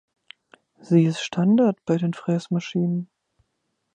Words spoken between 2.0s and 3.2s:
Fräsmaschinen.